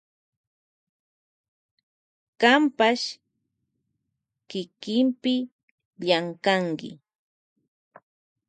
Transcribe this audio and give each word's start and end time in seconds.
Kanpash 2.39 3.03
llankanki 4.47 5.33
kikipi. 6.79 6.87